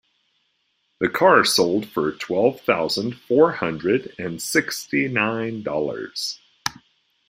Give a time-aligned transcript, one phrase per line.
[0.99, 6.39] The car sold for twelve thousand four hundred and sixty nine dollars.